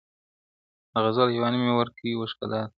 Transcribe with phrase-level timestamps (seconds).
[0.91, 2.67] د غزل عنوان مي ورکي و ښکلا ته,